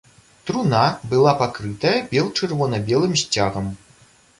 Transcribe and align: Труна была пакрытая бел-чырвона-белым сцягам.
Труна 0.45 0.85
была 1.11 1.33
пакрытая 1.43 1.95
бел-чырвона-белым 2.09 3.13
сцягам. 3.21 3.75